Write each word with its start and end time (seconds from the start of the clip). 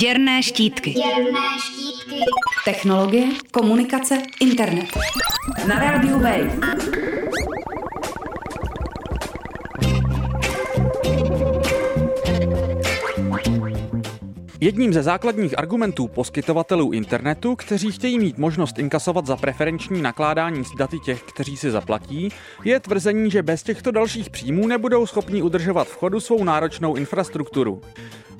Děrné 0.00 0.42
štítky. 0.42 0.90
Děrné 0.90 1.40
štítky. 1.60 2.20
Technologie, 2.64 3.26
komunikace, 3.50 4.18
internet. 4.40 4.86
Na 5.68 5.78
rádiu 5.78 6.18
Wave. 6.18 6.58
Jedním 14.60 14.92
ze 14.92 15.02
základních 15.02 15.58
argumentů 15.58 16.08
poskytovatelů 16.08 16.92
internetu, 16.92 17.56
kteří 17.56 17.92
chtějí 17.92 18.18
mít 18.18 18.38
možnost 18.38 18.78
inkasovat 18.78 19.26
za 19.26 19.36
preferenční 19.36 20.02
nakládání 20.02 20.64
s 20.64 20.70
daty 20.78 20.98
těch, 20.98 21.22
kteří 21.22 21.56
si 21.56 21.70
zaplatí, 21.70 22.28
je 22.64 22.80
tvrzení, 22.80 23.30
že 23.30 23.42
bez 23.42 23.62
těchto 23.62 23.90
dalších 23.90 24.30
příjmů 24.30 24.66
nebudou 24.66 25.06
schopni 25.06 25.42
udržovat 25.42 25.88
v 25.88 25.96
chodu 25.96 26.20
svou 26.20 26.44
náročnou 26.44 26.94
infrastrukturu. 26.94 27.80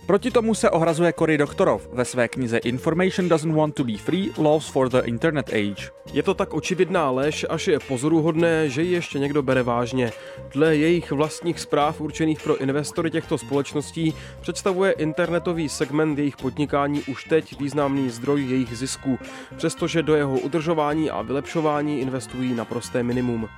Proti 0.06 0.30
tomu 0.30 0.54
se 0.54 0.70
ohrazuje 0.70 1.12
Cory 1.18 1.38
Doktorov 1.38 1.88
ve 1.92 2.04
své 2.04 2.28
knize 2.28 2.58
Information 2.58 3.28
Doesn't 3.28 3.54
Want 3.54 3.74
to 3.74 3.84
be 3.84 3.96
Free– 3.96 4.30
Laws 4.38 4.68
for 4.68 4.88
the 4.88 4.98
Internet 5.04 5.48
Age. 5.48 5.90
Je 6.12 6.22
to 6.22 6.34
tak 6.34 6.54
očividná 6.54 7.10
lež, 7.10 7.46
až 7.48 7.68
je 7.68 7.78
pozoruhodné, 7.78 8.68
že 8.68 8.82
ji 8.82 8.92
ještě 8.92 9.18
někdo 9.18 9.42
bere 9.42 9.62
vážně. 9.62 10.12
Dle 10.52 10.76
jejich 10.76 11.12
vlastních 11.12 11.60
zpráv 11.60 12.00
určených 12.00 12.42
pro 12.42 12.56
investory 12.56 13.10
těchto 13.10 13.38
společností 13.38 14.14
představuje 14.40 14.92
internetový 14.92 15.68
segment 15.68 16.18
jejich 16.18 16.36
podnikání 16.36 17.02
už 17.02 17.24
teď 17.24 17.58
významný 17.58 18.10
zdroj 18.10 18.44
jejich 18.44 18.76
zisků, 18.76 19.18
přestože 19.56 20.02
do 20.02 20.14
jeho 20.14 20.38
udržování 20.38 21.10
a 21.10 21.22
vylepšování 21.22 22.00
investují 22.00 22.54
naprosté 22.54 23.02
minimum. 23.02 23.48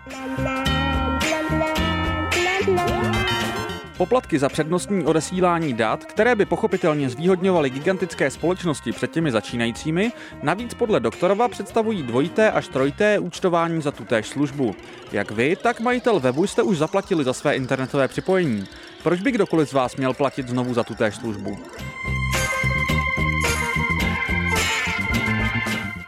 Poplatky 3.96 4.38
za 4.38 4.48
přednostní 4.48 5.04
odesílání 5.04 5.72
dat, 5.72 6.04
které 6.04 6.34
by 6.34 6.44
pochopitelně 6.44 7.10
zvýhodňovaly 7.10 7.70
gigantické 7.70 8.30
společnosti 8.30 8.92
před 8.92 9.10
těmi 9.10 9.32
začínajícími, 9.32 10.12
navíc 10.42 10.74
podle 10.74 11.00
doktorova 11.00 11.48
představují 11.48 12.02
dvojité 12.02 12.50
až 12.50 12.68
trojité 12.68 13.18
účtování 13.18 13.82
za 13.82 13.90
tutéž 13.90 14.26
službu. 14.26 14.74
Jak 15.12 15.30
vy, 15.30 15.56
tak 15.56 15.80
majitel 15.80 16.20
webu 16.20 16.46
jste 16.46 16.62
už 16.62 16.78
zaplatili 16.78 17.24
za 17.24 17.32
své 17.32 17.56
internetové 17.56 18.08
připojení. 18.08 18.64
Proč 19.02 19.20
by 19.20 19.30
kdokoliv 19.32 19.68
z 19.68 19.72
vás 19.72 19.96
měl 19.96 20.14
platit 20.14 20.48
znovu 20.48 20.74
za 20.74 20.84
tutéž 20.84 21.14
službu? 21.14 21.58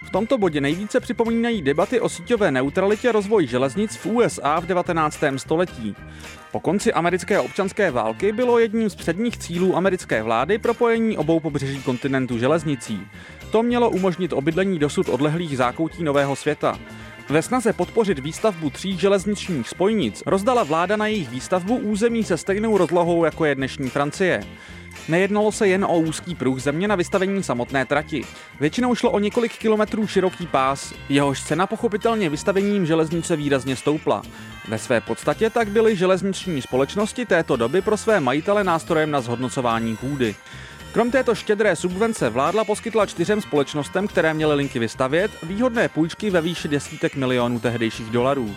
V 0.09 0.11
tomto 0.11 0.39
bodě 0.39 0.61
nejvíce 0.61 1.01
připomínají 1.01 1.62
debaty 1.62 2.01
o 2.01 2.09
síťové 2.09 2.51
neutralitě 2.51 3.12
rozvoj 3.12 3.47
železnic 3.47 3.97
v 3.97 4.06
USA 4.06 4.61
v 4.61 4.67
19. 4.67 5.19
století. 5.37 5.97
Po 6.53 6.61
konci 6.61 6.92
americké 6.92 7.41
občanské 7.41 7.91
války 7.91 8.33
bylo 8.33 8.59
jedním 8.59 8.91
z 8.91 8.95
předních 8.95 9.39
cílů 9.39 9.77
americké 9.77 10.23
vlády 10.23 10.59
propojení 10.59 11.19
obou 11.19 11.41
pobřeží 11.41 11.83
kontinentu 11.83 12.39
železnicí. 12.39 13.00
To 13.50 13.62
mělo 13.62 13.91
umožnit 13.91 14.33
obydlení 14.33 14.78
dosud 14.78 15.09
odlehlých 15.09 15.56
zákoutí 15.56 16.05
nového 16.05 16.37
světa. 16.37 16.78
Ve 17.28 17.43
snaze 17.43 17.72
podpořit 17.72 18.19
výstavbu 18.19 18.70
tří 18.70 18.98
železničních 18.98 19.69
spojnic 19.69 20.22
rozdala 20.27 20.62
vláda 20.62 20.97
na 20.97 21.06
jejich 21.06 21.28
výstavbu 21.28 21.77
území 21.77 22.25
se 22.25 22.37
stejnou 22.37 22.78
rozlohou 22.78 23.25
jako 23.25 23.45
je 23.45 23.55
dnešní 23.55 23.91
Francie. 23.91 24.43
Nejednalo 25.09 25.53
se 25.53 25.69
jen 25.69 25.84
o 25.84 25.98
úzký 25.98 26.34
pruh 26.34 26.61
země 26.61 26.89
na 26.89 26.97
vystavení 26.97 27.42
samotné 27.42 27.87
trati. 27.87 28.25
Většinou 28.61 28.95
šlo 28.95 29.11
o 29.11 29.19
několik 29.19 29.59
kilometrů 29.59 30.06
široký 30.06 30.47
pás, 30.47 30.95
jehož 31.09 31.42
cena 31.42 31.67
pochopitelně 31.67 32.31
vystavením 32.31 32.87
železnice 32.87 33.37
výrazně 33.37 33.77
stoupla. 33.77 34.23
Ve 34.69 34.78
své 34.78 35.00
podstatě 35.00 35.50
tak 35.50 35.69
byly 35.69 35.97
železniční 35.97 36.62
společnosti 36.62 37.27
této 37.27 37.56
doby 37.56 37.81
pro 37.81 37.97
své 37.97 38.20
majitele 38.20 38.65
nástrojem 38.65 39.11
na 39.11 39.20
zhodnocování 39.20 39.97
půdy. 39.97 40.34
Krom 40.92 41.11
této 41.11 41.34
štědré 41.34 41.77
subvence 41.77 42.31
vládla 42.31 42.65
poskytla 42.65 43.06
čtyřem 43.06 43.41
společnostem, 43.41 44.09
které 44.09 44.34
měly 44.34 44.55
linky 44.55 44.78
vystavět, 44.78 45.31
výhodné 45.43 45.89
půjčky 45.89 46.31
ve 46.31 46.41
výši 46.41 46.69
desítek 46.69 47.17
milionů 47.17 47.61
tehdejších 47.61 48.11
dolarů. 48.11 48.55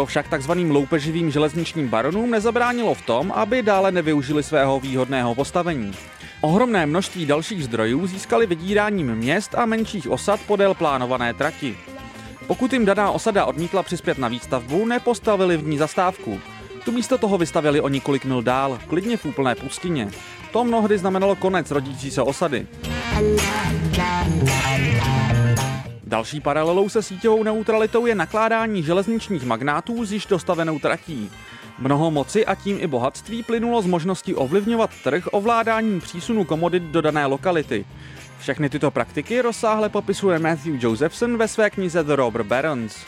To 0.00 0.06
však 0.06 0.28
takzvaným 0.28 0.70
loupeživým 0.70 1.30
železničním 1.30 1.88
baronům 1.88 2.30
nezabránilo 2.30 2.94
v 2.94 3.02
tom, 3.02 3.32
aby 3.32 3.62
dále 3.62 3.92
nevyužili 3.92 4.42
svého 4.42 4.80
výhodného 4.80 5.34
postavení. 5.34 5.92
Ohromné 6.40 6.86
množství 6.86 7.26
dalších 7.26 7.64
zdrojů 7.64 8.06
získali 8.06 8.46
vydíráním 8.46 9.14
měst 9.14 9.54
a 9.54 9.66
menších 9.66 10.08
osad 10.10 10.40
podél 10.46 10.74
plánované 10.74 11.34
trati. 11.34 11.76
Pokud 12.46 12.72
jim 12.72 12.84
daná 12.84 13.10
osada 13.10 13.44
odmítla 13.44 13.82
přispět 13.82 14.18
na 14.18 14.28
výstavbu, 14.28 14.86
nepostavili 14.86 15.56
v 15.56 15.66
ní 15.66 15.78
zastávku. 15.78 16.40
Tu 16.84 16.92
místo 16.92 17.18
toho 17.18 17.38
vystavili 17.38 17.80
o 17.80 17.88
několik 17.88 18.24
mil 18.24 18.42
dál, 18.42 18.78
klidně 18.88 19.16
v 19.16 19.24
úplné 19.24 19.54
pustině. 19.54 20.08
To 20.52 20.64
mnohdy 20.64 20.98
znamenalo 20.98 21.36
konec 21.36 21.70
rodící 21.70 22.10
se 22.10 22.22
osady. 22.22 22.66
Další 26.10 26.40
paralelou 26.40 26.88
se 26.88 27.02
síťovou 27.02 27.42
neutralitou 27.42 28.06
je 28.06 28.14
nakládání 28.14 28.82
železničních 28.82 29.44
magnátů 29.44 30.04
s 30.04 30.12
již 30.12 30.26
dostavenou 30.26 30.78
tratí. 30.78 31.30
Mnoho 31.78 32.10
moci 32.10 32.46
a 32.46 32.54
tím 32.54 32.78
i 32.80 32.86
bohatství 32.86 33.42
plynulo 33.42 33.82
z 33.82 33.86
možnosti 33.86 34.34
ovlivňovat 34.34 34.90
trh 35.04 35.26
ovládáním 35.32 36.00
přísunu 36.00 36.44
komodit 36.44 36.82
do 36.82 37.00
dané 37.00 37.26
lokality. 37.26 37.84
Všechny 38.38 38.68
tyto 38.68 38.90
praktiky 38.90 39.40
rozsáhle 39.40 39.88
popisuje 39.88 40.38
Matthew 40.38 40.84
Josephson 40.84 41.36
ve 41.36 41.48
své 41.48 41.70
knize 41.70 42.02
The 42.02 42.16
Robber 42.16 42.42
Barons. 42.42 43.06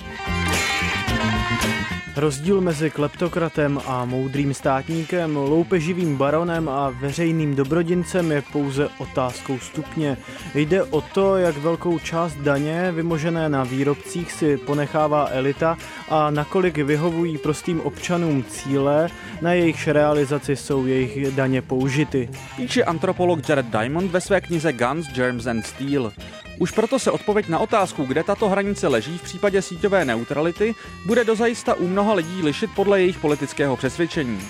Rozdíl 2.17 2.61
mezi 2.61 2.91
kleptokratem 2.91 3.81
a 3.87 4.05
moudrým 4.05 4.55
státníkem, 4.55 5.37
loupeživým 5.37 6.17
baronem 6.17 6.69
a 6.69 6.91
veřejným 6.91 7.55
dobrodincem 7.55 8.33
je 8.33 8.43
pouze 8.53 8.89
otázkou 8.99 9.59
stupně. 9.59 10.17
Jde 10.55 10.83
o 10.83 11.00
to, 11.00 11.37
jak 11.37 11.56
velkou 11.56 11.99
část 11.99 12.34
daně 12.34 12.93
vymožené 12.93 13.49
na 13.49 13.65
výrobcích 13.65 14.33
si 14.33 14.56
ponechává 14.56 15.28
elita 15.31 15.78
a 16.09 16.31
nakolik 16.31 16.78
vyhovují 16.78 17.39
prostým 17.39 17.81
občanům 17.81 18.44
cíle, 18.44 19.09
na 19.41 19.53
jejichž 19.53 19.87
realizaci 19.87 20.56
jsou 20.56 20.87
jejich 20.87 21.31
daně 21.31 21.62
použity. 21.62 22.29
Píše 22.56 22.84
antropolog 22.84 23.49
Jared 23.49 23.67
Diamond 23.67 24.11
ve 24.11 24.21
své 24.21 24.41
knize 24.41 24.73
Guns, 24.73 25.06
Germs 25.15 25.47
and 25.47 25.62
Steel. 25.62 26.12
Už 26.58 26.70
proto 26.70 26.98
se 26.98 27.10
odpověď 27.10 27.48
na 27.48 27.58
otázku, 27.58 28.04
kde 28.04 28.24
tato 28.24 28.48
hranice 28.48 28.88
leží 28.88 29.18
v 29.18 29.22
případě 29.22 29.62
síťové 29.62 30.04
neutrality, 30.04 30.74
bude 31.06 31.24
dozajista 31.24 31.74
u 31.74 31.86
mnoha 31.86 32.14
lidí 32.14 32.42
lišit 32.42 32.70
podle 32.74 33.00
jejich 33.00 33.18
politického 33.18 33.76
přesvědčení. 33.76 34.40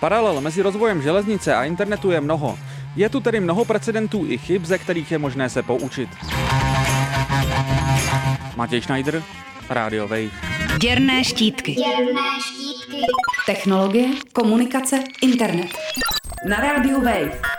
Paralel 0.00 0.40
mezi 0.40 0.62
rozvojem 0.62 1.02
železnice 1.02 1.54
a 1.54 1.64
internetu 1.64 2.10
je 2.10 2.20
mnoho. 2.20 2.58
Je 2.96 3.08
tu 3.08 3.20
tedy 3.20 3.40
mnoho 3.40 3.64
precedentů 3.64 4.24
i 4.28 4.38
chyb, 4.38 4.64
ze 4.64 4.78
kterých 4.78 5.12
je 5.12 5.18
možné 5.18 5.48
se 5.48 5.62
poučit. 5.62 6.08
Matěj 8.56 8.80
Schneider, 8.80 9.22
Radio 9.68 10.08
Wave. 10.08 10.30
Děrné 10.80 11.24
štítky. 11.24 11.72
Děrné 11.72 12.20
štítky. 12.40 13.00
Technologie, 13.46 14.08
komunikace, 14.32 15.04
internet. 15.22 15.68
Na 16.48 16.56
rádiu 16.56 17.00
Wave. 17.00 17.55